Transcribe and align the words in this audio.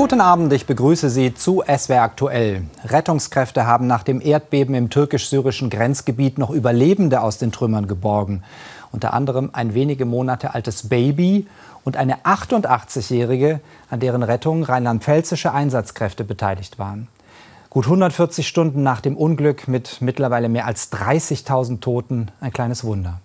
Guten 0.00 0.22
Abend, 0.22 0.50
ich 0.54 0.64
begrüße 0.64 1.10
Sie 1.10 1.34
zu 1.34 1.62
SWR 1.66 2.00
aktuell. 2.00 2.62
Rettungskräfte 2.86 3.66
haben 3.66 3.86
nach 3.86 4.02
dem 4.02 4.22
Erdbeben 4.22 4.74
im 4.74 4.88
türkisch-syrischen 4.88 5.68
Grenzgebiet 5.68 6.38
noch 6.38 6.48
Überlebende 6.48 7.20
aus 7.20 7.36
den 7.36 7.52
Trümmern 7.52 7.86
geborgen. 7.86 8.42
Unter 8.92 9.12
anderem 9.12 9.50
ein 9.52 9.74
wenige 9.74 10.06
Monate 10.06 10.54
altes 10.54 10.88
Baby 10.88 11.46
und 11.84 11.98
eine 11.98 12.20
88-Jährige, 12.24 13.60
an 13.90 14.00
deren 14.00 14.22
Rettung 14.22 14.62
rheinland-pfälzische 14.62 15.52
Einsatzkräfte 15.52 16.24
beteiligt 16.24 16.78
waren. 16.78 17.06
Gut 17.68 17.84
140 17.84 18.48
Stunden 18.48 18.82
nach 18.82 19.02
dem 19.02 19.18
Unglück 19.18 19.68
mit 19.68 20.00
mittlerweile 20.00 20.48
mehr 20.48 20.64
als 20.64 20.90
30.000 20.94 21.80
Toten 21.80 22.30
ein 22.40 22.54
kleines 22.54 22.84
Wunder. 22.84 23.20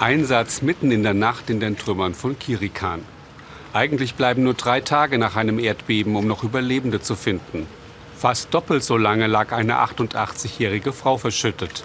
Einsatz 0.00 0.62
mitten 0.62 0.90
in 0.90 1.02
der 1.02 1.12
Nacht 1.12 1.50
in 1.50 1.60
den 1.60 1.76
Trümmern 1.76 2.14
von 2.14 2.38
Kirikan. 2.38 3.02
Eigentlich 3.72 4.14
bleiben 4.14 4.42
nur 4.42 4.54
drei 4.54 4.80
Tage 4.80 5.18
nach 5.18 5.36
einem 5.36 5.58
Erdbeben, 5.58 6.16
um 6.16 6.26
noch 6.26 6.44
Überlebende 6.44 7.00
zu 7.00 7.14
finden. 7.14 7.66
Fast 8.16 8.54
doppelt 8.54 8.82
so 8.82 8.96
lange 8.96 9.26
lag 9.26 9.52
eine 9.52 9.74
88-jährige 9.74 10.92
Frau 10.92 11.18
verschüttet. 11.18 11.84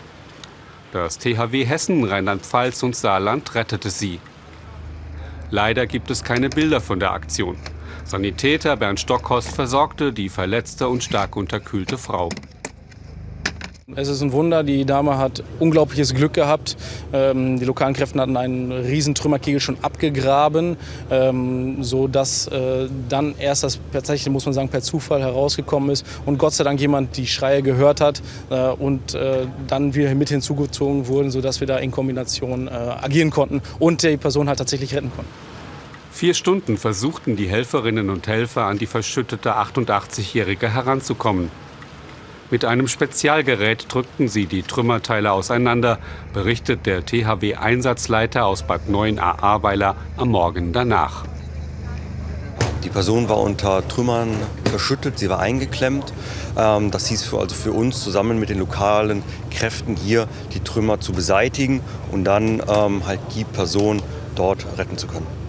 Das 0.94 1.18
THW 1.18 1.66
Hessen, 1.66 2.04
Rheinland-Pfalz 2.04 2.84
und 2.84 2.96
Saarland 2.96 3.56
rettete 3.56 3.90
sie. 3.90 4.20
Leider 5.50 5.88
gibt 5.88 6.10
es 6.12 6.24
keine 6.24 6.50
Bilder 6.50 6.80
von 6.80 7.00
der 7.00 7.12
Aktion. 7.12 7.58
Sanitäter 8.06 8.78
Bernd 8.78 9.00
Stockhorst 9.00 9.54
versorgte 9.54 10.14
die 10.14 10.30
verletzte 10.30 10.88
und 10.88 11.04
stark 11.04 11.36
unterkühlte 11.36 11.98
Frau. 11.98 12.30
Es 13.96 14.08
ist 14.08 14.22
ein 14.22 14.32
Wunder. 14.32 14.64
Die 14.64 14.86
Dame 14.86 15.18
hat 15.18 15.44
unglaubliches 15.60 16.14
Glück 16.14 16.34
gehabt. 16.34 16.78
Ähm, 17.12 17.60
die 17.60 17.66
lokalen 17.66 17.94
Kräfte 17.94 18.20
hatten 18.20 18.38
einen 18.38 18.72
riesen 18.72 19.16
Trümmerkegel 19.16 19.60
schon 19.60 19.78
abgegraben, 19.82 20.78
ähm, 21.10 21.84
so 21.84 22.08
dass 22.08 22.48
äh, 22.48 22.88
dann 23.10 23.36
erst 23.38 23.64
das 23.64 23.80
tatsächlich, 23.92 24.32
muss 24.32 24.46
man 24.46 24.54
sagen, 24.54 24.70
per 24.70 24.82
Zufall 24.82 25.22
herausgekommen 25.22 25.90
ist 25.90 26.06
und 26.26 26.38
Gott 26.38 26.54
sei 26.54 26.64
Dank 26.64 26.80
jemand 26.80 27.18
die 27.18 27.28
Schreie 27.28 27.62
gehört 27.62 28.00
hat 28.00 28.22
äh, 28.50 28.70
und 28.70 29.14
äh, 29.14 29.48
dann 29.68 29.94
wir 29.94 30.14
mit 30.16 30.30
hinzugezogen 30.30 31.08
wurden, 31.08 31.32
so 31.32 31.42
dass 31.42 31.60
wir 31.60 31.68
da 31.68 31.78
in 31.78 31.92
Kombination 31.92 32.68
äh, 32.68 32.72
agieren 32.72 33.30
konnten 33.30 33.62
und 33.80 34.04
die 34.04 34.18
Person 34.18 34.48
halt 34.48 34.60
tatsächlich 34.60 34.96
retten 34.96 35.12
konnten. 35.14 35.32
Vier 36.12 36.34
Stunden 36.34 36.78
versuchten 36.78 37.36
die 37.36 37.48
Helferinnen 37.48 38.10
und 38.10 38.28
Helfer 38.28 38.66
an 38.66 38.78
die 38.78 38.86
verschüttete 38.86 39.56
88-Jährige 39.56 40.74
heranzukommen. 40.74 41.50
Mit 42.52 42.66
einem 42.66 42.90
Spezialgerät 42.90 43.86
drückten 43.88 44.28
sie 44.28 44.46
die 44.46 44.62
Trümmerteile 44.64 45.32
auseinander, 45.32 46.00
berichtet 46.34 46.86
der 46.86 47.06
THW-Einsatzleiter 47.06 48.46
aus 48.46 48.64
Bad 48.64 48.90
9 48.90 49.20
Ahrweiler 49.20 49.96
am 50.18 50.32
Morgen 50.32 50.74
danach. 50.74 51.24
Die 52.84 52.90
Person 52.90 53.30
war 53.30 53.40
unter 53.40 53.88
Trümmern 53.88 54.36
verschüttet, 54.66 55.18
sie 55.18 55.30
war 55.30 55.40
eingeklemmt. 55.40 56.12
Ähm, 56.58 56.92
das 56.92 57.08
hieß 57.08 57.24
für, 57.24 57.40
also 57.40 57.56
für 57.56 57.72
uns 57.72 58.04
zusammen 58.04 58.38
mit 58.38 58.50
den 58.50 58.60
lokalen 58.60 59.24
Kräften 59.50 59.96
hier 59.96 60.28
die 60.54 60.60
Trümmer 60.60 61.00
zu 61.00 61.14
beseitigen 61.14 61.80
und 62.12 62.26
dann 62.26 62.62
ähm, 62.68 63.08
halt 63.08 63.22
die 63.34 63.46
Person 63.46 64.02
dort 64.36 64.66
retten 64.78 64.98
zu 64.98 65.08
können. 65.08 65.41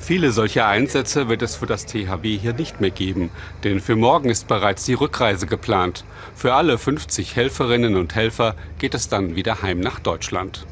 Viele 0.00 0.32
solcher 0.32 0.66
Einsätze 0.66 1.28
wird 1.28 1.42
es 1.42 1.56
für 1.56 1.66
das 1.66 1.86
THW 1.86 2.36
hier 2.36 2.54
nicht 2.54 2.80
mehr 2.80 2.90
geben, 2.90 3.30
denn 3.62 3.80
für 3.80 3.96
morgen 3.96 4.30
ist 4.30 4.48
bereits 4.48 4.84
die 4.84 4.94
Rückreise 4.94 5.46
geplant. 5.46 6.04
Für 6.34 6.54
alle 6.54 6.78
50 6.78 7.36
Helferinnen 7.36 7.94
und 7.96 8.14
Helfer 8.14 8.56
geht 8.78 8.94
es 8.94 9.08
dann 9.08 9.36
wieder 9.36 9.62
heim 9.62 9.78
nach 9.78 10.00
Deutschland. 10.00 10.66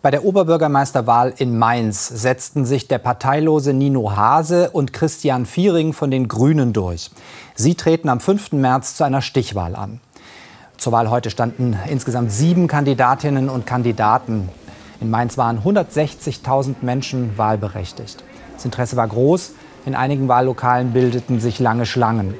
Bei 0.00 0.10
der 0.10 0.24
Oberbürgermeisterwahl 0.24 1.34
in 1.36 1.58
Mainz 1.58 2.08
setzten 2.08 2.64
sich 2.64 2.88
der 2.88 2.98
parteilose 2.98 3.72
Nino 3.72 4.16
Hase 4.16 4.70
und 4.70 4.92
Christian 4.92 5.44
Viering 5.44 5.92
von 5.92 6.10
den 6.10 6.28
Grünen 6.28 6.72
durch. 6.72 7.10
Sie 7.54 7.74
treten 7.74 8.08
am 8.08 8.20
5. 8.20 8.52
März 8.52 8.96
zu 8.96 9.04
einer 9.04 9.22
Stichwahl 9.22 9.76
an. 9.76 10.00
Zur 10.76 10.92
Wahl 10.92 11.10
heute 11.10 11.30
standen 11.30 11.76
insgesamt 11.88 12.30
sieben 12.30 12.68
Kandidatinnen 12.68 13.48
und 13.48 13.66
Kandidaten. 13.66 14.48
In 15.00 15.10
Mainz 15.10 15.38
waren 15.38 15.62
160.000 15.62 16.76
Menschen 16.82 17.38
wahlberechtigt. 17.38 18.24
Das 18.54 18.64
Interesse 18.64 18.96
war 18.96 19.06
groß. 19.06 19.52
In 19.86 19.94
einigen 19.94 20.28
Wahllokalen 20.28 20.92
bildeten 20.92 21.40
sich 21.40 21.60
lange 21.60 21.86
Schlangen. 21.86 22.34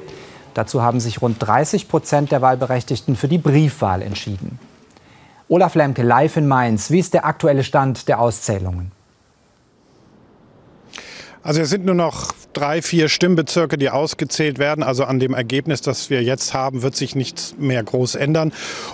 Dazu 0.53 0.81
haben 0.81 0.99
sich 0.99 1.21
rund 1.21 1.37
30 1.39 1.87
Prozent 1.87 2.31
der 2.31 2.41
Wahlberechtigten 2.41 3.15
für 3.15 3.27
die 3.27 3.37
Briefwahl 3.37 4.01
entschieden. 4.01 4.59
Olaf 5.47 5.75
Lemke 5.75 6.03
live 6.03 6.37
in 6.37 6.47
Mainz. 6.47 6.91
Wie 6.91 6.99
ist 6.99 7.13
der 7.13 7.25
aktuelle 7.25 7.63
Stand 7.63 8.07
der 8.07 8.19
Auszählungen? 8.19 8.91
Also 11.41 11.61
es 11.61 11.69
sind 11.69 11.85
nur 11.85 11.95
noch 11.95 12.33
drei, 12.53 12.81
vier 12.81 13.09
Stimmbezirke, 13.09 13.77
die 13.77 13.89
ausgezählt 13.89 14.59
werden. 14.59 14.83
Also 14.83 15.05
an 15.05 15.19
dem 15.19 15.33
Ergebnis, 15.33 15.81
das 15.81 16.09
wir 16.09 16.23
jetzt 16.23 16.53
haben, 16.53 16.81
wird 16.81 16.95
sich 16.95 17.15
nichts 17.15 17.55
mehr 17.57 17.83
groß 17.83 18.15
ändern. 18.15 18.51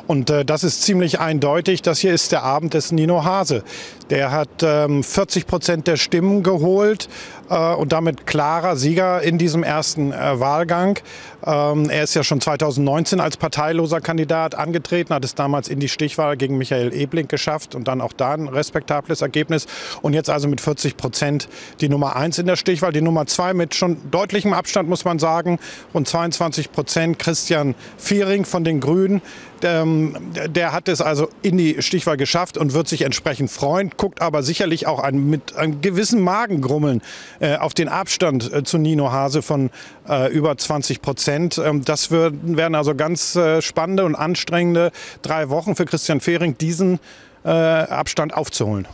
Und 0.08 0.30
äh, 0.30 0.46
das 0.46 0.64
ist 0.64 0.84
ziemlich 0.84 1.20
eindeutig. 1.20 1.82
Das 1.82 2.00
hier 2.00 2.14
ist 2.14 2.32
der 2.32 2.44
Abend 2.44 2.74
des 2.74 2.92
Nino 2.92 3.24
Hase. 3.24 3.64
Der 4.10 4.32
hat 4.32 4.62
ähm, 4.62 5.04
40 5.04 5.48
Prozent 5.48 5.88
der 5.88 5.98
Stimmen 5.98 6.44
geholt 6.44 7.10
äh, 7.50 7.74
und 7.74 7.92
damit 7.92 8.28
klarer 8.28 8.76
Sieger 8.76 9.22
in 9.22 9.38
diesem 9.38 9.64
ersten 9.64 10.12
äh, 10.12 10.40
Wahlgang. 10.40 11.00
Ähm, 11.46 11.90
er 11.90 12.04
ist 12.04 12.16
ja 12.16 12.24
schon 12.24 12.42
2019 12.42 13.20
als 13.20 13.38
parteiloser 13.38 14.02
Kandidat 14.02 14.56
angetreten, 14.56 15.14
hat 15.14 15.26
es 15.26 15.36
damals 15.36 15.68
in 15.68 15.80
die 15.80 15.90
Stichwahl 15.90 16.38
gegen 16.38 16.58
Michael 16.58 16.94
Ebling 16.94 17.28
geschafft 17.28 17.76
und 17.76 17.88
dann 17.88 18.02
auch 18.02 18.14
da 18.14 18.34
ein 18.34 18.48
respektables 18.48 19.22
Ergebnis. 19.22 19.68
Und 20.02 20.14
jetzt 20.14 20.30
also 20.30 20.48
mit 20.48 20.62
40 20.62 20.98
Prozent 20.98 21.48
die 21.82 21.90
Nummer 21.90 22.16
eins 22.16 22.38
in 22.38 22.46
der 22.46 22.56
Stichwahl, 22.56 22.92
die 22.92 23.02
Nummer 23.02 23.26
zwei 23.28 23.45
mit 23.54 23.76
schon 23.76 23.98
deutlichem 24.12 24.54
Abstand, 24.54 24.90
muss 24.90 25.06
man 25.06 25.20
sagen, 25.20 25.60
rund 25.94 26.08
22 26.08 26.72
Prozent. 26.72 27.20
Christian 27.20 27.76
Viering 27.98 28.46
von 28.46 28.64
den 28.64 28.80
Grünen, 28.80 29.22
ähm, 29.64 30.16
der 30.48 30.72
hat 30.72 30.88
es 30.88 31.02
also 31.02 31.30
in 31.42 31.58
die 31.58 31.82
Stichwahl 31.82 32.18
geschafft 32.18 32.58
und 32.58 32.74
wird 32.74 32.88
sich 32.88 33.02
entsprechend 33.02 33.50
freuen, 33.50 33.92
guckt 33.98 34.22
aber 34.22 34.44
sicherlich 34.44 34.88
auch 34.88 35.00
ein, 35.00 35.30
mit 35.30 35.56
einem 35.56 35.82
gewissen 35.82 36.22
Magengrummeln 36.22 37.02
äh, 37.40 37.56
auf 37.58 37.74
den 37.74 37.88
Abstand 37.88 38.52
äh, 38.54 38.64
zu 38.64 38.78
Nino 38.78 39.12
Hase 39.12 39.42
von 39.42 39.72
äh, 40.08 40.32
über 40.32 40.58
20 40.58 41.02
Prozent. 41.02 41.58
Ähm, 41.58 41.84
das 41.84 42.12
würden, 42.12 42.58
wären 42.58 42.76
also 42.76 42.96
ganz 42.96 43.36
äh, 43.36 43.62
spannende 43.62 44.06
und 44.06 44.16
anstrengende 44.16 44.92
drei 45.22 45.50
Wochen 45.50 45.76
für 45.76 45.86
Christian 45.86 46.22
Fehring, 46.22 46.58
diesen 46.58 47.00
äh, 47.44 47.50
Abstand 47.50 48.34
aufzuholen. 48.34 48.88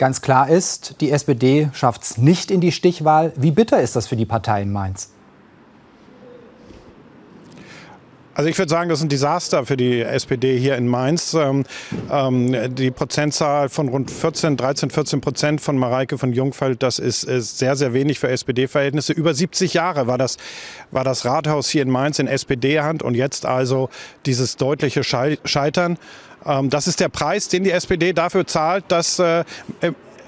Ganz 0.00 0.22
klar 0.22 0.48
ist, 0.48 1.02
die 1.02 1.10
SPD 1.10 1.68
schafft 1.74 2.04
es 2.04 2.16
nicht 2.16 2.50
in 2.50 2.62
die 2.62 2.72
Stichwahl. 2.72 3.34
Wie 3.36 3.50
bitter 3.50 3.82
ist 3.82 3.96
das 3.96 4.06
für 4.06 4.16
die 4.16 4.24
Partei 4.24 4.62
in 4.62 4.72
Mainz? 4.72 5.10
Also 8.34 8.48
ich 8.48 8.56
würde 8.58 8.70
sagen, 8.70 8.88
das 8.88 9.00
ist 9.00 9.04
ein 9.04 9.08
Desaster 9.08 9.66
für 9.66 9.76
die 9.76 10.00
SPD 10.00 10.58
hier 10.58 10.76
in 10.76 10.86
Mainz. 10.86 11.34
Ähm, 11.34 11.64
ähm, 12.10 12.74
die 12.74 12.90
Prozentzahl 12.90 13.68
von 13.68 13.88
rund 13.88 14.10
14, 14.10 14.56
13, 14.56 14.90
14 14.90 15.20
Prozent 15.20 15.60
von 15.60 15.76
Mareike 15.76 16.16
von 16.16 16.32
Jungfeld, 16.32 16.82
das 16.82 16.98
ist, 16.98 17.24
ist 17.24 17.58
sehr, 17.58 17.74
sehr 17.76 17.92
wenig 17.92 18.18
für 18.20 18.28
SPD-Verhältnisse. 18.28 19.12
Über 19.12 19.34
70 19.34 19.74
Jahre 19.74 20.06
war 20.06 20.16
das, 20.16 20.36
war 20.90 21.02
das 21.02 21.24
Rathaus 21.24 21.68
hier 21.68 21.82
in 21.82 21.90
Mainz 21.90 22.18
in 22.18 22.28
SPD-Hand 22.28 23.02
und 23.02 23.14
jetzt 23.14 23.46
also 23.46 23.90
dieses 24.26 24.56
deutliche 24.56 25.02
Scheitern. 25.02 25.98
Ähm, 26.46 26.70
das 26.70 26.86
ist 26.86 27.00
der 27.00 27.08
Preis, 27.08 27.48
den 27.48 27.64
die 27.64 27.72
SPD 27.72 28.12
dafür 28.12 28.46
zahlt, 28.46 28.84
dass 28.88 29.18
äh, 29.18 29.44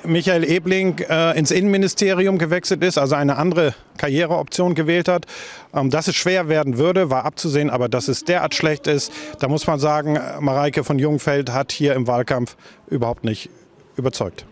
Michael 0.04 0.44
Ebling 0.44 0.98
äh, 0.98 1.38
ins 1.38 1.50
Innenministerium 1.50 2.38
gewechselt 2.38 2.82
ist, 2.82 2.98
also 2.98 3.14
eine 3.14 3.36
andere 3.36 3.74
Karriereoption 3.96 4.74
gewählt 4.74 5.08
hat. 5.08 5.26
Ähm, 5.74 5.90
dass 5.90 6.08
es 6.08 6.16
schwer 6.16 6.48
werden 6.48 6.78
würde, 6.78 7.10
war 7.10 7.24
abzusehen, 7.24 7.70
aber 7.70 7.88
dass 7.88 8.08
es 8.08 8.24
derart 8.24 8.54
schlecht 8.54 8.86
ist, 8.86 9.12
da 9.38 9.48
muss 9.48 9.66
man 9.66 9.78
sagen, 9.78 10.18
Mareike 10.40 10.84
von 10.84 10.98
Jungfeld 10.98 11.52
hat 11.52 11.72
hier 11.72 11.94
im 11.94 12.06
Wahlkampf 12.06 12.56
überhaupt 12.88 13.24
nicht 13.24 13.50
überzeugt. 13.96 14.44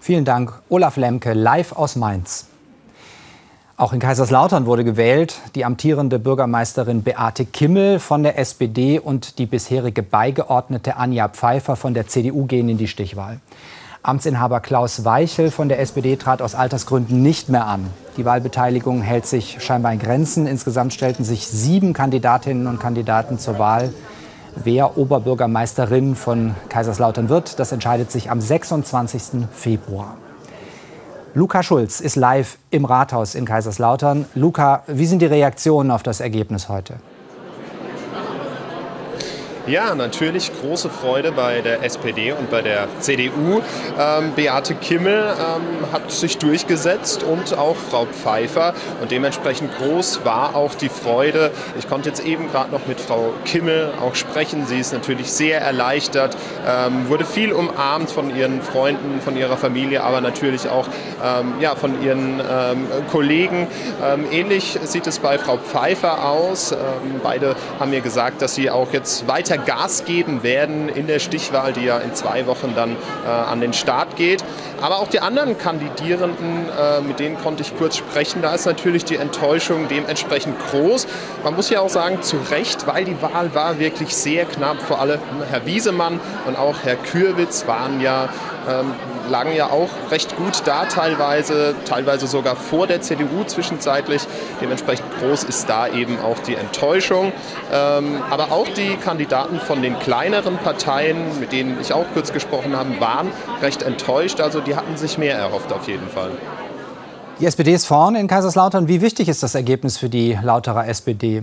Vielen 0.00 0.24
Dank, 0.24 0.52
Olaf 0.68 0.96
Lemke, 0.96 1.32
live 1.32 1.72
aus 1.72 1.96
Mainz. 1.96 2.46
Auch 3.76 3.92
in 3.92 3.98
Kaiserslautern 3.98 4.66
wurde 4.66 4.84
gewählt. 4.84 5.40
Die 5.56 5.64
amtierende 5.64 6.20
Bürgermeisterin 6.20 7.02
Beate 7.02 7.44
Kimmel 7.44 7.98
von 7.98 8.22
der 8.22 8.38
SPD 8.38 9.00
und 9.00 9.38
die 9.38 9.46
bisherige 9.46 10.04
Beigeordnete 10.04 10.96
Anja 10.96 11.28
Pfeiffer 11.28 11.74
von 11.74 11.92
der 11.92 12.06
CDU 12.06 12.46
gehen 12.46 12.68
in 12.68 12.78
die 12.78 12.86
Stichwahl. 12.86 13.40
Amtsinhaber 14.04 14.60
Klaus 14.60 15.06
Weichel 15.06 15.50
von 15.50 15.70
der 15.70 15.80
SPD 15.80 16.16
trat 16.16 16.42
aus 16.42 16.54
Altersgründen 16.54 17.22
nicht 17.22 17.48
mehr 17.48 17.66
an. 17.66 17.86
Die 18.18 18.26
Wahlbeteiligung 18.26 19.00
hält 19.00 19.24
sich 19.24 19.64
scheinbar 19.64 19.94
in 19.94 19.98
Grenzen. 19.98 20.46
Insgesamt 20.46 20.92
stellten 20.92 21.24
sich 21.24 21.48
sieben 21.48 21.94
Kandidatinnen 21.94 22.66
und 22.66 22.78
Kandidaten 22.78 23.38
zur 23.38 23.58
Wahl. 23.58 23.94
Wer 24.62 24.98
Oberbürgermeisterin 24.98 26.16
von 26.16 26.54
Kaiserslautern 26.68 27.30
wird, 27.30 27.58
das 27.58 27.72
entscheidet 27.72 28.12
sich 28.12 28.30
am 28.30 28.42
26. 28.42 29.46
Februar. 29.50 30.18
Luca 31.32 31.62
Schulz 31.62 32.00
ist 32.00 32.16
live 32.16 32.58
im 32.70 32.84
Rathaus 32.84 33.34
in 33.34 33.46
Kaiserslautern. 33.46 34.26
Luca, 34.34 34.82
wie 34.86 35.06
sind 35.06 35.22
die 35.22 35.26
Reaktionen 35.26 35.90
auf 35.90 36.02
das 36.02 36.20
Ergebnis 36.20 36.68
heute? 36.68 36.96
Ja, 39.66 39.94
natürlich 39.94 40.52
große 40.60 40.90
Freude 40.90 41.32
bei 41.32 41.62
der 41.62 41.82
SPD 41.82 42.32
und 42.32 42.50
bei 42.50 42.60
der 42.60 42.86
CDU. 43.00 43.62
Ähm, 43.98 44.32
Beate 44.36 44.74
Kimmel 44.74 45.34
ähm, 45.38 45.90
hat 45.90 46.12
sich 46.12 46.36
durchgesetzt 46.36 47.22
und 47.22 47.56
auch 47.56 47.74
Frau 47.74 48.04
Pfeiffer. 48.04 48.74
Und 49.00 49.10
dementsprechend 49.10 49.74
groß 49.78 50.22
war 50.22 50.54
auch 50.54 50.74
die 50.74 50.90
Freude. 50.90 51.50
Ich 51.78 51.88
konnte 51.88 52.10
jetzt 52.10 52.26
eben 52.26 52.50
gerade 52.50 52.72
noch 52.72 52.86
mit 52.86 53.00
Frau 53.00 53.32
Kimmel 53.46 53.90
auch 54.02 54.14
sprechen. 54.16 54.66
Sie 54.66 54.78
ist 54.78 54.92
natürlich 54.92 55.32
sehr 55.32 55.62
erleichtert, 55.62 56.36
ähm, 56.68 57.08
wurde 57.08 57.24
viel 57.24 57.50
umarmt 57.50 58.10
von 58.10 58.36
ihren 58.36 58.60
Freunden, 58.60 59.22
von 59.22 59.34
ihrer 59.34 59.56
Familie, 59.56 60.02
aber 60.02 60.20
natürlich 60.20 60.68
auch 60.68 60.88
ähm, 61.24 61.54
ja, 61.60 61.74
von 61.74 62.02
ihren 62.02 62.38
ähm, 62.38 62.86
Kollegen. 63.10 63.66
Ähm, 64.04 64.26
ähnlich 64.30 64.78
sieht 64.84 65.06
es 65.06 65.20
bei 65.20 65.38
Frau 65.38 65.56
Pfeiffer 65.56 66.28
aus. 66.28 66.74
beide 67.22 67.56
haben 67.80 67.90
mir 67.90 68.02
gesagt, 68.02 68.42
dass 68.42 68.54
sie 68.54 68.68
auch 68.68 68.92
jetzt 68.92 69.26
weiter 69.26 69.53
weiter 69.54 69.64
Gas 69.64 70.04
geben 70.04 70.42
werden 70.42 70.88
in 70.88 71.06
der 71.06 71.18
Stichwahl, 71.18 71.72
die 71.72 71.84
ja 71.84 71.98
in 71.98 72.14
zwei 72.14 72.46
Wochen 72.46 72.74
dann 72.74 72.96
äh, 73.24 73.28
an 73.28 73.60
den 73.60 73.72
Start 73.72 74.16
geht. 74.16 74.44
Aber 74.80 74.98
auch 74.98 75.08
die 75.08 75.20
anderen 75.20 75.56
Kandidierenden, 75.58 76.68
äh, 76.68 77.00
mit 77.00 77.18
denen 77.20 77.38
konnte 77.38 77.62
ich 77.62 77.76
kurz 77.76 77.96
sprechen, 77.96 78.42
da 78.42 78.54
ist 78.54 78.66
natürlich 78.66 79.04
die 79.04 79.16
Enttäuschung 79.16 79.88
dementsprechend 79.88 80.56
groß. 80.70 81.06
Man 81.42 81.54
muss 81.54 81.70
ja 81.70 81.80
auch 81.80 81.88
sagen, 81.88 82.22
zu 82.22 82.36
Recht, 82.50 82.86
weil 82.86 83.04
die 83.04 83.20
Wahl 83.22 83.54
war 83.54 83.78
wirklich 83.78 84.14
sehr 84.14 84.44
knapp. 84.44 84.82
Vor 84.82 85.00
allem 85.00 85.20
Herr 85.50 85.64
Wiesemann 85.66 86.20
und 86.46 86.56
auch 86.56 86.76
Herr 86.82 86.96
Kürwitz 86.96 87.66
waren 87.66 88.00
ja 88.00 88.28
ähm, 88.68 88.92
lagen 89.30 89.54
ja 89.54 89.70
auch 89.70 89.88
recht 90.10 90.36
gut 90.36 90.62
da 90.64 90.84
teilweise, 90.86 91.74
teilweise 91.84 92.26
sogar 92.26 92.56
vor 92.56 92.86
der 92.86 93.00
CDU 93.00 93.44
zwischenzeitlich. 93.46 94.22
Dementsprechend 94.60 95.06
groß 95.18 95.44
ist 95.44 95.68
da 95.68 95.88
eben 95.88 96.18
auch 96.20 96.38
die 96.40 96.54
Enttäuschung. 96.54 97.32
Ähm, 97.72 98.22
aber 98.30 98.52
auch 98.52 98.68
die 98.68 98.96
Kandidaten 98.96 99.60
von 99.60 99.82
den 99.82 99.98
kleineren 99.98 100.58
Parteien, 100.58 101.40
mit 101.40 101.52
denen 101.52 101.78
ich 101.80 101.92
auch 101.92 102.06
kurz 102.12 102.32
gesprochen 102.32 102.76
habe, 102.76 103.00
waren 103.00 103.30
recht 103.62 103.82
enttäuscht. 103.82 104.40
Also 104.40 104.60
die 104.60 104.76
hatten 104.76 104.96
sich 104.96 105.18
mehr 105.18 105.36
erhofft 105.36 105.72
auf 105.72 105.88
jeden 105.88 106.08
Fall. 106.08 106.30
Die 107.40 107.46
SPD 107.46 107.74
ist 107.74 107.86
vorne 107.86 108.20
in 108.20 108.28
Kaiserslautern. 108.28 108.86
Wie 108.86 109.00
wichtig 109.00 109.28
ist 109.28 109.42
das 109.42 109.56
Ergebnis 109.56 109.98
für 109.98 110.08
die 110.08 110.38
Lauterer 110.40 110.86
SPD? 110.86 111.42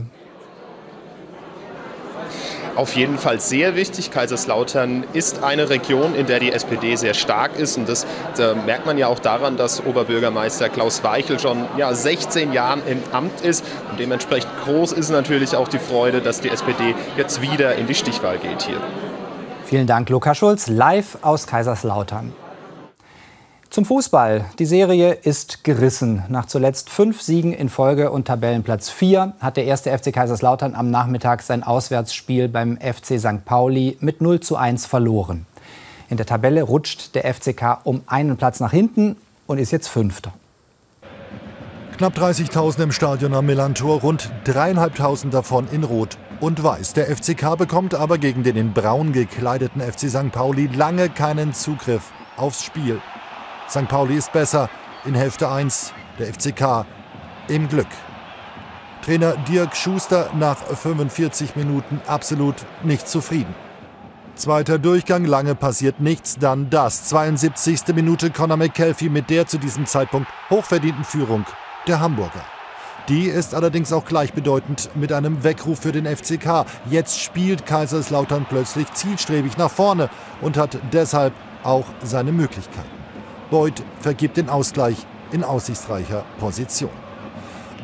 Auf 2.81 2.95
jeden 2.95 3.19
Fall 3.19 3.39
sehr 3.39 3.75
wichtig. 3.75 4.09
Kaiserslautern 4.09 5.05
ist 5.13 5.43
eine 5.43 5.69
Region, 5.69 6.15
in 6.15 6.25
der 6.25 6.39
die 6.39 6.51
SPD 6.51 6.95
sehr 6.95 7.13
stark 7.13 7.57
ist. 7.57 7.77
Und 7.77 7.87
das, 7.87 8.07
das 8.35 8.55
merkt 8.65 8.87
man 8.87 8.97
ja 8.97 9.07
auch 9.07 9.19
daran, 9.19 9.55
dass 9.55 9.85
Oberbürgermeister 9.85 10.67
Klaus 10.67 11.03
Weichel 11.03 11.39
schon 11.39 11.65
ja, 11.77 11.93
16 11.93 12.51
Jahren 12.53 12.81
im 12.87 12.97
Amt 13.11 13.41
ist. 13.41 13.63
Und 13.91 13.99
dementsprechend 13.99 14.51
groß 14.65 14.93
ist 14.93 15.11
natürlich 15.11 15.55
auch 15.55 15.67
die 15.67 15.79
Freude, 15.79 16.21
dass 16.21 16.41
die 16.41 16.49
SPD 16.49 16.95
jetzt 17.17 17.41
wieder 17.43 17.75
in 17.75 17.85
die 17.85 17.95
Stichwahl 17.95 18.39
geht 18.39 18.63
hier. 18.63 18.81
Vielen 19.65 19.85
Dank, 19.85 20.09
Lukas 20.09 20.37
Schulz, 20.37 20.67
live 20.67 21.19
aus 21.21 21.45
Kaiserslautern. 21.45 22.33
Zum 23.71 23.85
Fußball. 23.85 24.43
Die 24.59 24.65
Serie 24.65 25.13
ist 25.13 25.63
gerissen. 25.63 26.25
Nach 26.27 26.45
zuletzt 26.45 26.89
fünf 26.89 27.21
Siegen 27.21 27.53
in 27.53 27.69
Folge 27.69 28.11
und 28.11 28.27
Tabellenplatz 28.27 28.89
4 28.89 29.31
hat 29.39 29.55
der 29.55 29.63
erste 29.63 29.97
FC 29.97 30.11
Kaiserslautern 30.11 30.75
am 30.75 30.91
Nachmittag 30.91 31.41
sein 31.41 31.63
Auswärtsspiel 31.63 32.49
beim 32.49 32.77
FC 32.81 33.17
St. 33.17 33.45
Pauli 33.45 33.95
mit 34.01 34.19
0 34.19 34.41
zu 34.41 34.57
1 34.57 34.87
verloren. 34.87 35.45
In 36.09 36.17
der 36.17 36.25
Tabelle 36.25 36.63
rutscht 36.63 37.15
der 37.15 37.33
FCK 37.33 37.79
um 37.85 38.01
einen 38.07 38.35
Platz 38.35 38.59
nach 38.59 38.73
hinten 38.73 39.15
und 39.47 39.57
ist 39.57 39.71
jetzt 39.71 39.87
Fünfter. 39.87 40.33
Knapp 41.95 42.17
30.000 42.17 42.83
im 42.83 42.91
Stadion 42.91 43.33
am 43.33 43.45
Millantor, 43.45 44.01
rund 44.01 44.33
dreieinhalbtausend 44.43 45.33
davon 45.33 45.69
in 45.71 45.85
Rot 45.85 46.17
und 46.41 46.61
Weiß. 46.61 46.91
Der 46.91 47.05
FCK 47.05 47.57
bekommt 47.57 47.95
aber 47.95 48.17
gegen 48.17 48.43
den 48.43 48.57
in 48.57 48.73
Braun 48.73 49.13
gekleideten 49.13 49.79
FC 49.79 50.09
St. 50.09 50.33
Pauli 50.33 50.65
lange 50.65 51.07
keinen 51.07 51.53
Zugriff 51.53 52.11
aufs 52.35 52.65
Spiel. 52.65 52.99
St. 53.71 53.87
Pauli 53.87 54.15
ist 54.17 54.33
besser 54.33 54.69
in 55.05 55.15
Hälfte 55.15 55.49
1, 55.49 55.93
der 56.19 56.33
FCK 56.33 56.85
im 57.47 57.69
Glück. 57.69 57.87
Trainer 59.01 59.37
Dirk 59.47 59.77
Schuster 59.77 60.29
nach 60.37 60.57
45 60.57 61.55
Minuten 61.55 62.01
absolut 62.05 62.55
nicht 62.83 63.07
zufrieden. 63.07 63.55
Zweiter 64.35 64.77
Durchgang, 64.77 65.23
lange 65.23 65.55
passiert 65.55 66.01
nichts, 66.01 66.37
dann 66.37 66.69
das. 66.69 67.05
72. 67.05 67.95
Minute 67.95 68.29
Conor 68.29 68.57
McKelvey 68.57 69.07
mit 69.07 69.29
der 69.29 69.47
zu 69.47 69.57
diesem 69.57 69.85
Zeitpunkt 69.85 70.29
hochverdienten 70.49 71.05
Führung 71.05 71.45
der 71.87 72.01
Hamburger. 72.01 72.43
Die 73.07 73.27
ist 73.27 73.55
allerdings 73.55 73.93
auch 73.93 74.03
gleichbedeutend 74.03 74.89
mit 74.95 75.13
einem 75.13 75.45
Weckruf 75.45 75.79
für 75.79 75.93
den 75.93 76.05
FCK. 76.05 76.65
Jetzt 76.89 77.21
spielt 77.21 77.65
Kaiserslautern 77.65 78.45
plötzlich 78.49 78.91
zielstrebig 78.91 79.57
nach 79.57 79.71
vorne 79.71 80.09
und 80.41 80.57
hat 80.57 80.77
deshalb 80.91 81.33
auch 81.63 81.85
seine 82.03 82.33
Möglichkeiten. 82.33 83.00
Beuth 83.51 83.83
vergibt 83.99 84.37
den 84.37 84.49
Ausgleich 84.49 84.95
in 85.31 85.43
aussichtsreicher 85.43 86.23
Position. 86.39 86.89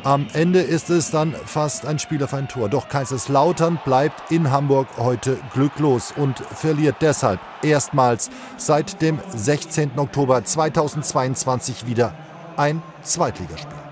Am 0.02 0.26
Ende 0.32 0.60
ist 0.60 0.90
es 0.90 1.10
dann 1.10 1.34
fast 1.44 1.84
ein 1.84 1.98
Spiel 1.98 2.22
auf 2.24 2.32
ein 2.32 2.48
Tor. 2.48 2.68
Doch 2.68 2.88
Kaiserslautern 2.88 3.78
bleibt 3.84 4.30
in 4.30 4.50
Hamburg 4.50 4.88
heute 4.96 5.38
glücklos 5.52 6.12
und 6.16 6.38
verliert 6.38 6.96
deshalb 7.00 7.40
erstmals 7.62 8.30
seit 8.56 9.02
dem 9.02 9.18
16. 9.28 9.98
Oktober 9.98 10.42
2022 10.42 11.86
wieder 11.86 12.14
ein 12.56 12.82
Zweitligaspiel. 13.02 13.87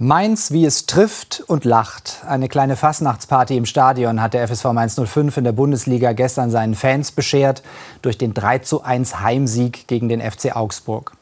Mainz, 0.00 0.52
wie 0.52 0.64
es 0.64 0.86
trifft 0.86 1.42
und 1.48 1.64
lacht. 1.64 2.22
Eine 2.24 2.46
kleine 2.46 2.76
Fastnachtsparty 2.76 3.56
im 3.56 3.66
Stadion 3.66 4.22
hat 4.22 4.32
der 4.32 4.46
FSV 4.46 4.66
Mainz 4.66 4.94
05 4.94 5.38
in 5.38 5.42
der 5.42 5.50
Bundesliga 5.50 6.12
gestern 6.12 6.52
seinen 6.52 6.76
Fans 6.76 7.10
beschert 7.10 7.64
durch 8.00 8.16
den 8.16 8.32
3 8.32 8.60
zu 8.60 8.84
1 8.84 9.18
Heimsieg 9.18 9.88
gegen 9.88 10.08
den 10.08 10.20
FC 10.20 10.54
Augsburg. 10.54 11.14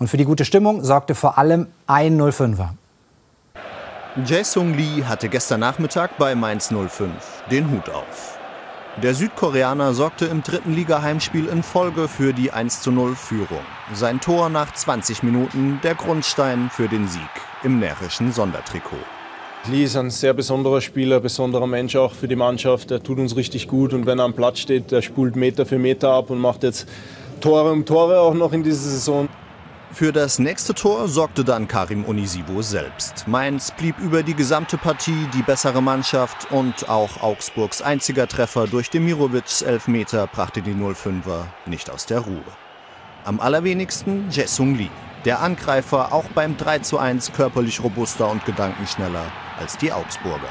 Und 0.00 0.08
für 0.08 0.16
die 0.16 0.24
gute 0.24 0.44
Stimmung 0.44 0.82
sorgte 0.82 1.14
vor 1.14 1.38
allem 1.38 1.68
ein 1.86 2.20
05er. 2.20 2.70
Jae-Sung 4.24 4.74
Lee 4.74 5.04
hatte 5.04 5.28
gestern 5.28 5.60
Nachmittag 5.60 6.18
bei 6.18 6.34
Mainz 6.34 6.70
05 6.72 7.12
den 7.48 7.70
Hut 7.70 7.88
auf. 7.90 8.35
Der 9.02 9.14
Südkoreaner 9.14 9.92
sorgte 9.92 10.24
im 10.24 10.42
dritten 10.42 10.74
Liga-Heimspiel 10.74 11.48
in 11.48 11.62
Folge 11.62 12.08
für 12.08 12.32
die 12.32 12.50
1:0 12.50 13.14
Führung. 13.14 13.60
Sein 13.92 14.20
Tor 14.20 14.48
nach 14.48 14.72
20 14.72 15.22
Minuten 15.22 15.80
der 15.82 15.94
Grundstein 15.94 16.70
für 16.70 16.88
den 16.88 17.06
Sieg 17.06 17.20
im 17.62 17.78
närrischen 17.78 18.32
Sondertrikot. 18.32 18.96
Lee 19.70 19.84
ist 19.84 19.96
ein 19.96 20.08
sehr 20.08 20.32
besonderer 20.32 20.80
Spieler, 20.80 21.20
besonderer 21.20 21.66
Mensch 21.66 21.94
auch 21.94 22.14
für 22.14 22.26
die 22.26 22.36
Mannschaft. 22.36 22.90
Er 22.90 23.02
tut 23.02 23.18
uns 23.18 23.36
richtig 23.36 23.68
gut 23.68 23.92
und 23.92 24.06
wenn 24.06 24.18
er 24.18 24.24
am 24.24 24.32
Platz 24.32 24.60
steht, 24.60 24.90
der 24.90 25.02
spult 25.02 25.36
Meter 25.36 25.66
für 25.66 25.78
Meter 25.78 26.12
ab 26.12 26.30
und 26.30 26.38
macht 26.38 26.62
jetzt 26.62 26.88
Tore 27.42 27.72
um 27.72 27.84
Tore 27.84 28.18
auch 28.20 28.32
noch 28.32 28.54
in 28.54 28.62
dieser 28.62 28.88
Saison. 28.88 29.28
Für 29.92 30.12
das 30.12 30.38
nächste 30.38 30.74
Tor 30.74 31.08
sorgte 31.08 31.44
dann 31.44 31.68
Karim 31.68 32.04
Onisivo 32.04 32.60
selbst. 32.60 33.26
Mainz 33.28 33.70
blieb 33.70 33.98
über 33.98 34.22
die 34.22 34.34
gesamte 34.34 34.76
Partie 34.76 35.28
die 35.32 35.42
bessere 35.42 35.80
Mannschaft 35.80 36.50
und 36.50 36.88
auch 36.88 37.22
Augsburgs 37.22 37.82
einziger 37.82 38.26
Treffer 38.26 38.66
durch 38.66 38.90
Demirovics 38.90 39.62
Elfmeter 39.62 40.26
brachte 40.26 40.60
die 40.60 40.74
05er 40.74 41.44
nicht 41.66 41.88
aus 41.88 42.04
der 42.04 42.20
Ruhe. 42.20 42.44
Am 43.24 43.40
allerwenigsten 43.40 44.28
Jesung 44.28 44.74
Lee, 44.74 44.90
der 45.24 45.40
Angreifer 45.40 46.12
auch 46.12 46.26
beim 46.34 46.56
3 46.56 46.80
zu 46.80 46.98
1 46.98 47.32
körperlich 47.32 47.82
robuster 47.82 48.28
und 48.28 48.44
gedankenschneller 48.44 49.32
als 49.58 49.78
die 49.78 49.92
Augsburger. 49.92 50.50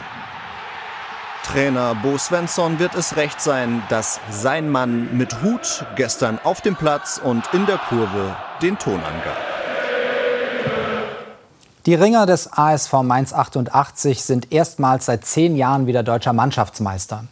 Trainer 1.45 1.93
Bo 1.93 2.17
Svensson 2.17 2.79
wird 2.79 2.95
es 2.95 3.17
recht 3.17 3.39
sein, 3.39 3.83
dass 3.89 4.19
sein 4.31 4.67
Mann 4.67 5.15
mit 5.15 5.43
Hut 5.43 5.85
gestern 5.95 6.39
auf 6.43 6.61
dem 6.61 6.75
Platz 6.75 7.21
und 7.23 7.43
in 7.53 7.67
der 7.67 7.77
Kurve 7.77 8.35
den 8.63 8.79
Ton 8.79 8.95
angab. 8.95 9.37
Die 11.85 11.93
Ringer 11.93 12.25
des 12.25 12.51
ASV 12.51 12.93
Mainz 13.03 13.31
88 13.31 14.23
sind 14.23 14.51
erstmals 14.51 15.05
seit 15.05 15.23
zehn 15.23 15.55
Jahren 15.55 15.85
wieder 15.85 16.01
deutscher 16.01 16.33
Mannschaftsmeister. 16.33 17.25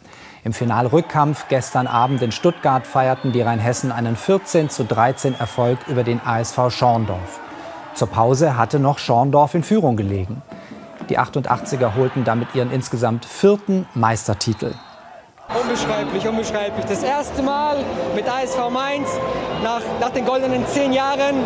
Im 0.44 0.52
Finalrückkampf 0.52 1.46
gestern 1.48 1.88
Abend 1.88 2.22
in 2.22 2.30
Stuttgart 2.30 2.86
feierten 2.86 3.32
die 3.32 3.42
Rheinhessen 3.42 3.90
einen 3.90 4.14
14 4.14 4.70
zu 4.70 4.84
13 4.84 5.34
Erfolg 5.34 5.78
über 5.88 6.04
den 6.04 6.20
ASV 6.24 6.70
Schorndorf. 6.70 7.40
Zur 7.94 8.08
Pause 8.08 8.56
hatte 8.56 8.78
noch 8.78 8.98
Schorndorf 8.98 9.54
in 9.54 9.64
Führung 9.64 9.96
gelegen. 9.96 10.40
Die 11.08 11.18
88er 11.18 11.94
holten 11.96 12.24
damit 12.24 12.54
ihren 12.54 12.70
insgesamt 12.70 13.24
vierten 13.24 13.86
Meistertitel. 13.94 14.74
Unbeschreiblich, 15.60 16.26
unbeschreiblich. 16.26 16.86
Das 16.86 17.02
erste 17.02 17.42
Mal 17.42 17.76
mit 18.14 18.26
ASV 18.28 18.70
Mainz 18.70 19.08
nach, 19.62 19.82
nach 20.00 20.10
den 20.10 20.24
goldenen 20.24 20.66
zehn 20.66 20.92
Jahren. 20.92 21.44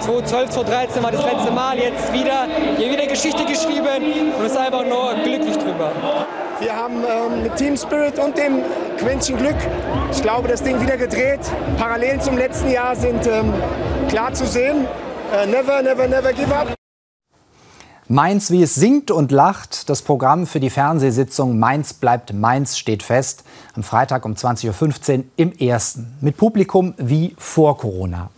2012, 0.00 0.50
2013 0.50 1.02
war 1.02 1.10
das 1.10 1.24
letzte 1.24 1.50
Mal, 1.50 1.78
jetzt 1.78 2.12
wieder. 2.12 2.46
Hier 2.76 2.90
wieder 2.90 3.06
Geschichte 3.06 3.44
geschrieben 3.44 4.32
und 4.38 4.44
ist 4.44 4.56
einfach 4.56 4.84
nur 4.84 5.14
glücklich 5.24 5.56
drüber. 5.56 5.90
Wir 6.60 6.74
haben 6.74 7.02
ähm, 7.04 7.42
mit 7.42 7.56
Team 7.56 7.76
Spirit 7.76 8.18
und 8.18 8.36
dem 8.38 8.62
Quäntchen 8.98 9.36
Glück, 9.36 9.56
ich 10.10 10.22
glaube, 10.22 10.48
das 10.48 10.62
Ding 10.62 10.80
wieder 10.80 10.96
gedreht. 10.96 11.40
Parallelen 11.78 12.20
zum 12.20 12.38
letzten 12.38 12.70
Jahr 12.70 12.94
sind 12.94 13.26
ähm, 13.26 13.52
klar 14.08 14.32
zu 14.32 14.46
sehen. 14.46 14.86
Äh, 15.34 15.46
never, 15.46 15.82
never, 15.82 16.06
never 16.06 16.32
give 16.32 16.54
up. 16.54 16.68
Mainz, 18.08 18.52
wie 18.52 18.62
es 18.62 18.76
singt 18.76 19.10
und 19.10 19.32
lacht. 19.32 19.90
Das 19.90 20.00
Programm 20.00 20.46
für 20.46 20.60
die 20.60 20.70
Fernsehsitzung 20.70 21.58
Mainz 21.58 21.92
bleibt 21.92 22.32
Mainz 22.32 22.78
steht 22.78 23.02
fest. 23.02 23.42
Am 23.74 23.82
Freitag 23.82 24.24
um 24.24 24.34
20.15 24.34 25.18
Uhr 25.18 25.24
im 25.34 25.52
ersten. 25.58 26.16
Mit 26.20 26.36
Publikum 26.36 26.94
wie 26.98 27.34
vor 27.36 27.76
Corona. 27.76 28.30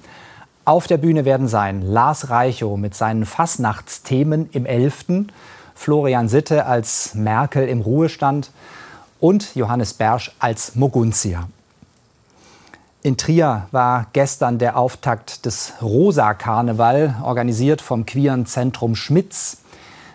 Auf 0.64 0.86
der 0.86 0.96
Bühne 0.96 1.26
werden 1.26 1.48
sein 1.48 1.82
Lars 1.82 2.30
Reichow 2.30 2.78
mit 2.78 2.94
seinen 2.94 3.26
Fastnachtsthemen 3.26 4.48
im 4.52 4.64
11., 4.64 5.26
Florian 5.74 6.30
Sitte 6.30 6.64
als 6.64 7.14
Merkel 7.14 7.68
im 7.68 7.82
Ruhestand 7.82 8.50
und 9.20 9.54
Johannes 9.54 9.92
Bersch 9.92 10.34
als 10.38 10.76
Moguntia. 10.76 11.46
In 13.04 13.16
Trier 13.16 13.68
war 13.70 14.08
gestern 14.12 14.58
der 14.58 14.76
Auftakt 14.76 15.46
des 15.46 15.74
Rosa-Karneval, 15.80 17.14
organisiert 17.22 17.80
vom 17.80 18.06
queeren 18.06 18.44
Zentrum 18.44 18.96
Schmitz. 18.96 19.58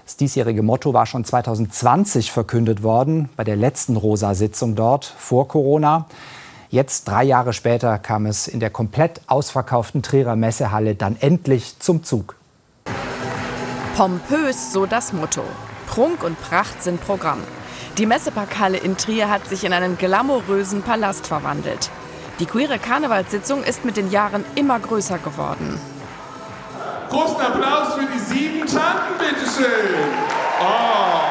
Das 0.03 0.17
diesjährige 0.17 0.63
Motto 0.63 0.93
war 0.93 1.05
schon 1.05 1.23
2020 1.23 2.33
verkündet 2.33 2.83
worden, 2.83 3.29
bei 3.37 3.45
der 3.45 3.55
letzten 3.55 3.95
Rosa-Sitzung 3.95 4.75
dort 4.75 5.05
vor 5.05 5.47
Corona. 5.47 6.07
Jetzt, 6.71 7.07
drei 7.07 7.23
Jahre 7.23 7.53
später, 7.53 7.97
kam 7.99 8.25
es 8.25 8.49
in 8.49 8.59
der 8.59 8.69
komplett 8.69 9.21
ausverkauften 9.27 10.03
Trierer 10.03 10.35
Messehalle 10.35 10.95
dann 10.95 11.15
endlich 11.21 11.79
zum 11.79 12.03
Zug. 12.03 12.35
Pompös, 13.95 14.73
so 14.73 14.85
das 14.85 15.13
Motto. 15.13 15.43
Prunk 15.87 16.21
und 16.21 16.37
Pracht 16.41 16.83
sind 16.83 16.99
Programm. 16.99 17.39
Die 17.97 18.05
Messeparkhalle 18.05 18.77
in 18.77 18.97
Trier 18.97 19.29
hat 19.29 19.47
sich 19.47 19.63
in 19.63 19.71
einen 19.71 19.97
glamourösen 19.97 20.81
Palast 20.81 21.27
verwandelt. 21.27 21.89
Die 22.39 22.45
queere 22.47 22.79
Karnevalssitzung 22.79 23.63
ist 23.63 23.85
mit 23.85 23.95
den 23.95 24.09
Jahren 24.09 24.43
immer 24.55 24.79
größer 24.79 25.19
geworden. 25.19 25.79
Großen 27.09 27.39
Applaus 27.39 27.93
für 27.93 28.07
die 28.07 28.19
sieben 28.19 28.65
Tanten, 28.65 29.19
bitteschön. 29.19 30.09
Oh, 30.59 31.21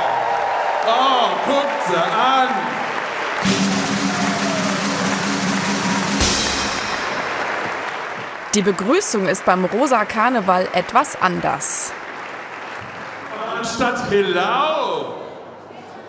oh, 0.87 1.29
guckt 1.47 1.87
sie 1.89 1.97
an. 1.97 2.49
Die 8.55 8.63
Begrüßung 8.63 9.27
ist 9.27 9.45
beim 9.45 9.65
Rosa 9.65 10.05
Karneval 10.05 10.69
etwas 10.73 11.21
anders. 11.21 11.93
Anstatt 13.59 14.09
Hillau. 14.09 15.15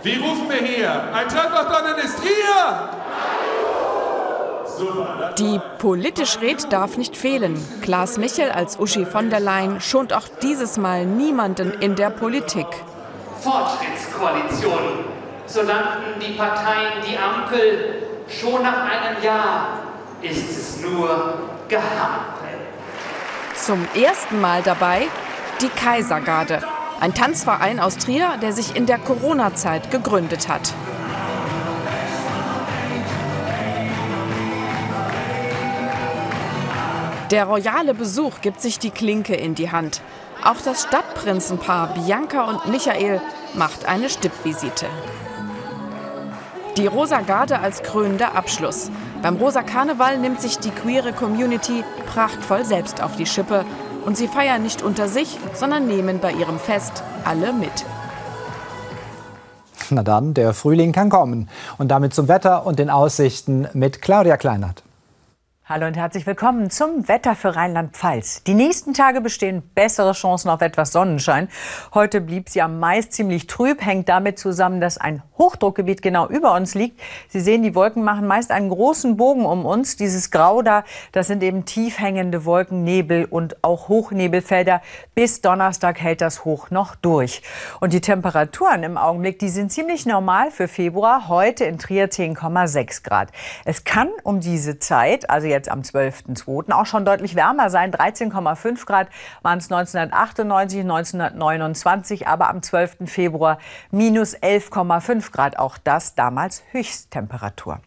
Wie 0.04 0.18
rufen 0.18 0.50
wir 0.50 0.58
hier? 0.58 0.92
Ein 1.14 1.28
Treffertonnen 1.30 1.96
ist 2.04 2.20
hier! 2.22 2.93
Die 5.38 5.60
politisch 5.80 6.40
Red 6.42 6.72
darf 6.72 6.98
nicht 6.98 7.18
fehlen. 7.18 7.56
Klaas 7.82 8.18
Michel 8.18 8.52
als 8.52 8.80
Uschi 8.80 9.06
von 9.06 9.30
der 9.30 9.40
Leyen 9.40 9.82
schont 9.82 10.14
auch 10.14 10.28
dieses 10.42 10.78
Mal 10.78 11.06
niemanden 11.06 11.72
in 11.80 11.96
der 11.96 12.10
Politik. 12.10 12.68
Fortschrittskoalition. 13.42 15.06
So 15.46 15.64
nannten 15.64 16.20
die 16.20 16.34
Parteien 16.34 17.04
die 17.08 17.18
Ampel. 17.18 18.04
Schon 18.28 18.64
nach 18.64 18.84
einem 18.84 19.22
Jahr 19.22 19.80
ist 20.22 20.50
es 20.50 20.82
nur 20.82 21.34
Gehampel. 21.68 22.34
Zum 23.56 23.86
ersten 23.96 24.40
Mal 24.42 24.62
dabei 24.64 25.08
die 25.62 25.70
Kaisergarde. 25.70 26.62
Ein 27.00 27.14
Tanzverein 27.14 27.80
aus 27.80 27.98
Trier, 27.98 28.38
der 28.42 28.54
sich 28.54 28.76
in 28.76 28.86
der 28.86 28.98
Corona-Zeit 28.98 29.92
gegründet 29.92 30.48
hat. 30.48 30.74
Der 37.34 37.46
royale 37.46 37.96
Besuch 37.96 38.42
gibt 38.42 38.62
sich 38.62 38.78
die 38.78 38.92
Klinke 38.92 39.34
in 39.34 39.56
die 39.56 39.72
Hand. 39.72 40.02
Auch 40.44 40.62
das 40.64 40.84
Stadtprinzenpaar 40.84 41.96
Bianca 41.96 42.48
und 42.48 42.68
Michael 42.68 43.22
macht 43.56 43.88
eine 43.88 44.12
Stippvisite. 44.12 44.86
Die 46.78 46.86
Rosa 46.86 47.22
Garde 47.22 47.58
als 47.58 47.82
krönender 47.82 48.36
Abschluss. 48.36 48.92
Beim 49.24 49.38
Rosa 49.38 49.64
Karneval 49.64 50.20
nimmt 50.20 50.42
sich 50.42 50.60
die 50.60 50.70
queere 50.70 51.12
Community 51.12 51.84
prachtvoll 52.06 52.66
selbst 52.66 53.02
auf 53.02 53.16
die 53.16 53.26
Schippe. 53.26 53.66
Und 54.06 54.16
sie 54.16 54.28
feiern 54.28 54.62
nicht 54.62 54.84
unter 54.84 55.08
sich, 55.08 55.40
sondern 55.56 55.88
nehmen 55.88 56.20
bei 56.20 56.34
ihrem 56.34 56.60
Fest 56.60 57.02
alle 57.26 57.52
mit. 57.52 57.84
Na 59.90 60.04
dann, 60.04 60.36
der 60.36 60.54
Frühling 60.54 60.92
kann 60.92 61.10
kommen. 61.10 61.50
Und 61.80 61.88
damit 61.88 62.14
zum 62.14 62.28
Wetter 62.28 62.68
und 62.68 62.78
den 62.78 62.92
Aussichten 62.92 63.68
mit 63.74 64.04
Claudia 64.04 64.38
Kleinert. 64.38 64.84
Hallo 65.66 65.88
und 65.88 65.96
herzlich 65.96 66.28
willkommen 66.28 66.70
zum 66.70 67.08
Wetter 67.08 67.36
für 67.38 67.56
Rheinland-Pfalz. 67.56 68.44
Die 68.44 68.54
nächsten 68.54 68.94
Tage 68.94 69.22
bestehen 69.22 69.64
bessere 69.74 70.12
Chancen 70.12 70.50
auf 70.50 70.60
etwas 70.60 70.92
Sonnenschein. 70.92 71.48
Heute 71.94 72.20
blieb 72.20 72.50
sie 72.50 72.62
am 72.62 72.82
meist 72.82 73.14
ziemlich 73.14 73.48
trüb, 73.48 73.82
hängt 73.82 74.10
damit 74.10 74.38
zusammen, 74.38 74.82
dass 74.82 74.98
ein 74.98 75.24
Hochdruckgebiet 75.38 76.02
genau 76.02 76.28
über 76.28 76.54
uns 76.54 76.76
liegt. 76.76 77.00
Sie 77.30 77.40
sehen, 77.40 77.64
die 77.64 77.76
Wolken 77.76 78.04
machen 78.04 78.28
meist 78.28 78.52
einen 78.52 78.68
großen 78.68 79.16
Bogen 79.16 79.46
um 79.46 79.66
uns. 79.66 79.96
Dieses 79.96 80.32
Grau 80.32 80.62
da, 80.64 80.84
das 81.14 81.28
sind 81.28 81.42
eben 81.42 81.64
tief 81.64 81.98
hängende 81.98 82.44
Wolken, 82.44 82.84
Nebel 82.84 83.24
und 83.24 83.64
auch 83.64 83.88
Hochnebelfelder. 83.88 84.82
Bis 85.16 85.40
Donnerstag 85.40 86.02
hält 86.02 86.20
das 86.20 86.44
Hoch 86.44 86.72
noch 86.72 86.94
durch. 86.96 87.42
Und 87.80 87.94
die 87.94 88.02
Temperaturen 88.02 88.84
im 88.84 88.98
Augenblick, 88.98 89.40
die 89.40 89.48
sind 89.48 89.72
ziemlich 89.72 90.06
normal 90.06 90.52
für 90.52 90.68
Februar. 90.68 91.30
Heute 91.30 91.64
in 91.64 91.78
Trier 91.80 92.10
10,6 92.10 93.04
Grad. 93.04 93.30
Es 93.64 93.86
kann 93.86 94.10
um 94.24 94.42
diese 94.42 94.78
Zeit, 94.78 95.30
also 95.30 95.53
jetzt 95.54 95.70
am 95.70 95.82
12.02. 95.82 96.72
auch 96.74 96.86
schon 96.86 97.06
deutlich 97.06 97.36
wärmer 97.36 97.70
sein. 97.70 97.94
13,5 97.94 98.86
Grad 98.86 99.08
waren 99.42 99.60
es 99.60 99.72
1998, 99.72 100.82
1929, 100.82 102.28
aber 102.28 102.50
am 102.50 102.62
12. 102.62 102.98
Februar 103.06 103.58
minus 103.92 104.36
11,5 104.36 105.32
Grad. 105.32 105.58
Auch 105.58 105.78
das 105.78 106.16
damals 106.16 106.64
Höchsttemperatur. 106.72 107.80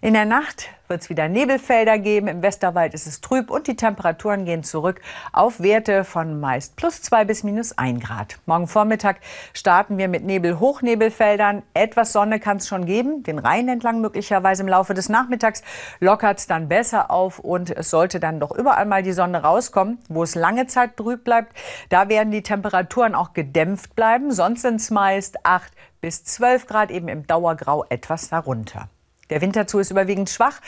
In 0.00 0.14
der 0.14 0.24
Nacht 0.24 0.68
wird 0.86 1.02
es 1.02 1.10
wieder 1.10 1.28
Nebelfelder 1.28 1.98
geben. 1.98 2.28
Im 2.28 2.42
Westerwald 2.42 2.94
ist 2.94 3.06
es 3.06 3.20
trüb 3.20 3.50
und 3.50 3.66
die 3.66 3.76
Temperaturen 3.76 4.44
gehen 4.44 4.62
zurück 4.62 5.00
auf 5.32 5.60
Werte 5.60 6.04
von 6.04 6.40
meist 6.40 6.76
plus 6.76 7.02
zwei 7.02 7.24
bis 7.24 7.42
minus 7.42 7.76
ein 7.76 8.00
Grad. 8.00 8.38
Morgen 8.46 8.68
Vormittag 8.68 9.20
starten 9.52 9.98
wir 9.98 10.08
mit 10.08 10.24
Nebel-Hochnebelfeldern. 10.24 11.62
Etwas 11.74 12.12
Sonne 12.12 12.40
kann 12.40 12.58
es 12.58 12.68
schon 12.68 12.86
geben, 12.86 13.22
den 13.22 13.38
Rhein 13.38 13.68
entlang 13.68 14.00
möglicherweise 14.00 14.62
im 14.62 14.68
Laufe 14.68 14.94
des 14.94 15.08
Nachmittags 15.08 15.62
lockert 16.00 16.38
es 16.38 16.46
dann 16.46 16.68
besser 16.68 17.10
auf 17.10 17.38
und 17.38 17.70
es 17.70 17.90
sollte 17.90 18.20
dann 18.20 18.40
doch 18.40 18.52
überall 18.52 18.86
mal 18.86 19.02
die 19.02 19.12
Sonne 19.12 19.42
rauskommen, 19.42 19.98
wo 20.08 20.22
es 20.22 20.34
lange 20.34 20.68
Zeit 20.68 20.96
trüb 20.96 21.24
bleibt. 21.24 21.52
Da 21.88 22.08
werden 22.08 22.30
die 22.30 22.42
Temperaturen 22.42 23.14
auch 23.14 23.32
gedämpft 23.32 23.94
bleiben. 23.96 24.32
Sonst 24.32 24.62
sind 24.62 24.76
es 24.76 24.90
meist 24.90 25.44
acht 25.44 25.72
bis 26.00 26.24
zwölf 26.24 26.66
Grad 26.66 26.90
eben 26.90 27.08
im 27.08 27.26
Dauergrau 27.26 27.84
etwas 27.88 28.28
darunter. 28.28 28.88
Der 29.30 29.40
Winterzug 29.40 29.80
ist 29.80 29.90
überwiegend 29.90 30.30
schwach, 30.30 30.60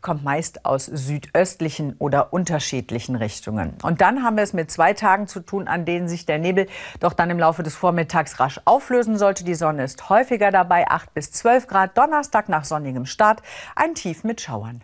kommt 0.00 0.24
meist 0.24 0.64
aus 0.64 0.86
südöstlichen 0.86 1.94
oder 1.98 2.32
unterschiedlichen 2.32 3.16
Richtungen. 3.16 3.74
Und 3.82 4.00
dann 4.00 4.24
haben 4.24 4.36
wir 4.36 4.42
es 4.42 4.52
mit 4.52 4.70
zwei 4.70 4.92
Tagen 4.92 5.28
zu 5.28 5.40
tun, 5.40 5.68
an 5.68 5.84
denen 5.84 6.08
sich 6.08 6.26
der 6.26 6.38
Nebel 6.38 6.66
doch 7.00 7.12
dann 7.12 7.30
im 7.30 7.38
Laufe 7.38 7.62
des 7.62 7.76
Vormittags 7.76 8.40
rasch 8.40 8.60
auflösen 8.64 9.18
sollte. 9.18 9.44
Die 9.44 9.54
Sonne 9.54 9.84
ist 9.84 10.08
häufiger 10.08 10.50
dabei, 10.50 10.88
8 10.88 11.14
bis 11.14 11.30
12 11.32 11.66
Grad. 11.66 11.96
Donnerstag 11.96 12.48
nach 12.48 12.64
sonnigem 12.64 13.06
Start 13.06 13.42
ein 13.76 13.94
Tief 13.94 14.24
mit 14.24 14.40
Schauern. 14.40 14.82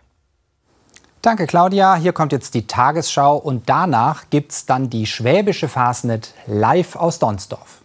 Danke, 1.22 1.46
Claudia. 1.46 1.94
Hier 1.94 2.12
kommt 2.12 2.32
jetzt 2.32 2.52
die 2.52 2.66
Tagesschau 2.66 3.38
und 3.38 3.68
danach 3.68 4.24
gibt 4.28 4.52
es 4.52 4.66
dann 4.66 4.90
die 4.90 5.06
Schwäbische 5.06 5.68
Fastnet 5.68 6.34
live 6.46 6.96
aus 6.96 7.18
Donsdorf. 7.18 7.80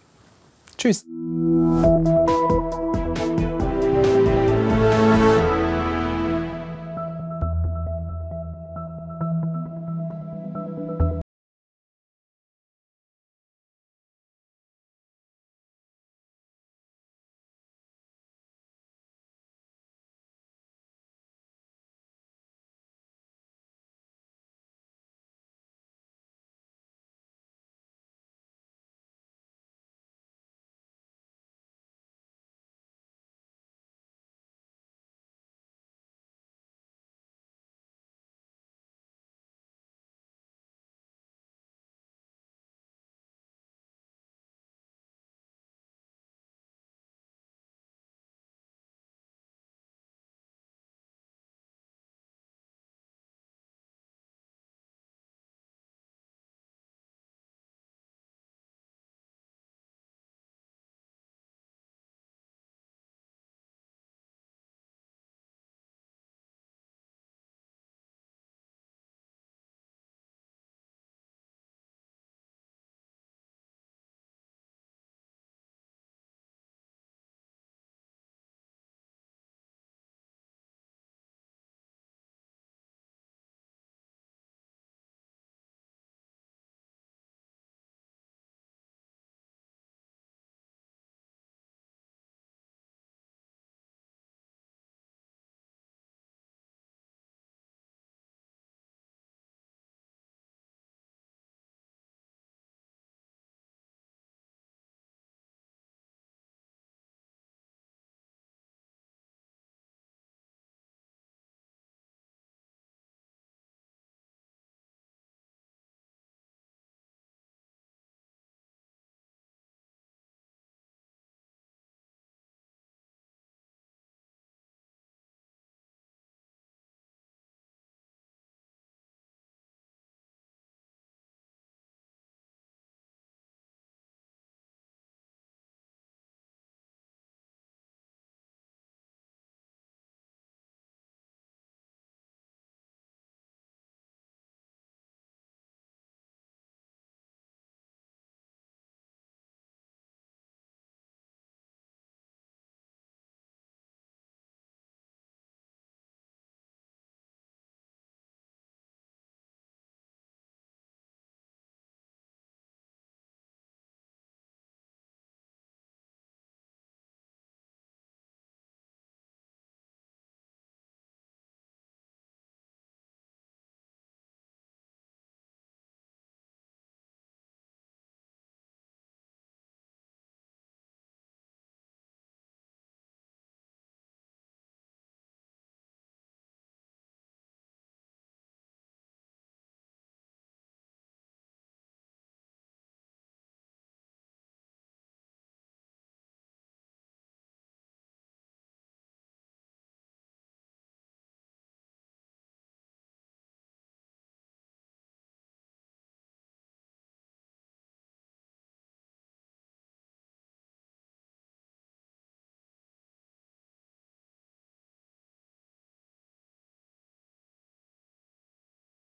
Tschüss. 0.76 1.06